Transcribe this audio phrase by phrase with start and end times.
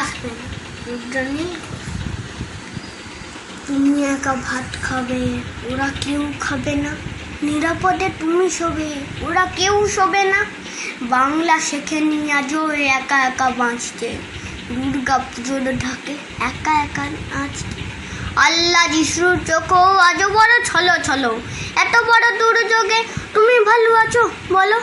[0.00, 0.46] আসবে। না
[0.86, 1.46] রুদ্রাণী
[3.66, 5.22] তুমি একা ভাত খাবে,
[5.70, 6.92] ওরা কেউ খাবে না।
[7.42, 8.90] নিরাপদে তুমি শোবে,
[9.26, 10.40] ওরা কেউ শোবে না।
[11.02, 14.08] বাংলা শেখে নিয়ে আজও একা একা বাঁচতে।
[14.68, 17.82] দুর্গা পুজোর ঢাকে একা একা নাচতে।
[18.36, 21.30] আল্লাহ যিশুর চোখও আজও বড় ছলো ছলো।
[21.76, 23.00] এত বড় দুর্যোগে
[23.34, 24.22] তুমি ভালো আছো,
[24.52, 24.78] বলো।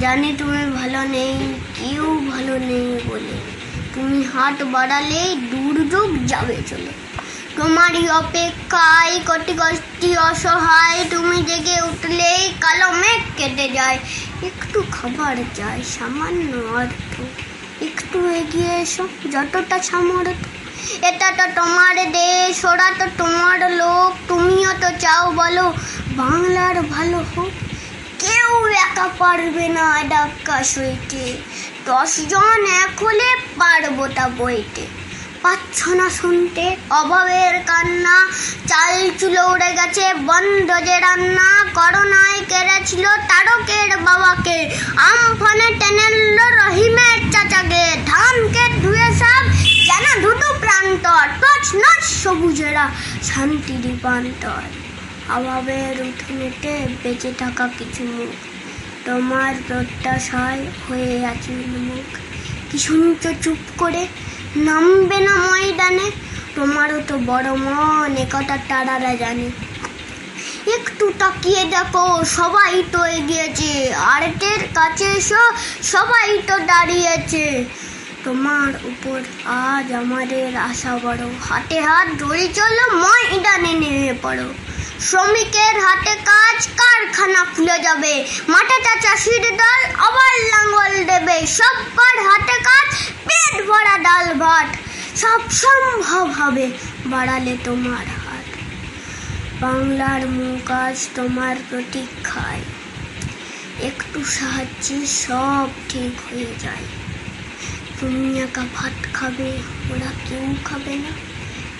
[0.00, 1.34] জানি তুমি ভালো নেই,
[1.78, 3.57] কেউ ভালো নেই বলে।
[3.98, 6.92] তুমি হাত বাড়ালেই দুর্যোগ যাবে চলে।
[7.56, 13.98] তোমারই অপেক্ষায় কটি কষ্টি অসহায়, তুমি জেগে উঠলেই কালো মেঘ কেটে যায়।
[14.42, 17.14] একটু খাবার যায় সামান্য অর্থ।
[17.82, 20.48] একটু এগিয়ে এসো, যতটা সামর্থ্য।
[21.06, 25.66] এটা তো তোমার দেশ, ওরা তো তোমার লোক, তুমিও তো চাও বলো,
[26.16, 27.18] বাংলার ভালো
[28.88, 31.24] একা পারবে না ডাক্কা সইতে।
[31.86, 34.86] দশজন এক হলে পারব তা বইতে।
[35.42, 36.76] পাচ্ছ না শুনতে?
[36.90, 38.16] অভাবের কান্না,
[38.66, 44.58] চাল চুলো উড়ে গেছে, বন্ধ যে রান্না, করোনায় কেড়েছিল তারকের বাবাকে।
[44.96, 46.16] আমফানে টেনেল
[46.60, 49.42] রহিমের চাচাকে। ধানকে ধুয়ে সব
[49.88, 52.86] যেন দুটো প্রান্তর। টচ নচ সবুজেরা
[53.22, 54.64] শান্তি রূপান্তর
[55.36, 58.57] অভাবের উঠোনেতে বেঁচে থাকা কিছু মুখ
[59.08, 62.16] তোমার প্রত্যাশায় হয়ে আছে মুখ।
[62.70, 64.06] কি শুনছো চুপ করে?
[64.56, 66.10] নামবে না ময়দানে?
[66.54, 69.50] তোমারও তো বড় মন একথা তারারা জানে।
[70.74, 77.64] একটু তাকিয়ে দেখো, সবাই তো এগিয়েছে। আর্টের কাছে এসো, সবাই তো দাঁড়িয়েছে।
[78.24, 84.54] তোমার উপর আজ আমাদের আশা বড়। হাতে হাত ধরে চলো, ময়দানে নেমে পড়ো।
[85.06, 92.96] শ্রমিকের হাতে কাজ, কারখানা খুলে যাবে। মাঠেটা চাষির দল আবার লাঙ্গল দেবে। সবার হাতে কাজ,
[93.28, 94.76] পেট ভরা ডাল ভাত।
[95.16, 96.70] সব সম্ভব হবে
[97.06, 98.44] বাড়ালে তোমার হাত।
[99.60, 102.60] বাংলার মুখ আজ তোমার প্রতীক্ষায়।
[103.80, 106.84] একটু সাহায্যে সব ঠিক হয়ে যায়।
[108.00, 109.52] তুমি একা ভাত খাবে,
[109.90, 111.10] ওরা কেউ খাবে না।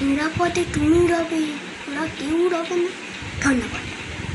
[0.00, 1.42] নিরাপদে তুমি রবে,
[1.90, 3.05] ওরা কেউ রবে না।
[3.42, 4.05] こんなもん。